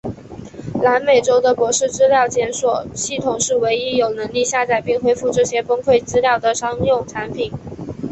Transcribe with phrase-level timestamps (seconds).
[0.81, 7.51] 南美州的博士资料检索系统是唯一有能力下载并恢复这些崩溃资料的商用产品。